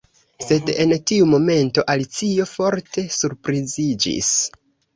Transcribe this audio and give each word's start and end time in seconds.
Sed 0.45 0.71
en 0.85 0.93
tiu 1.11 1.27
momento 1.33 1.85
Alicio 1.97 2.49
forte 2.55 3.07
surpriziĝis. 3.19 4.35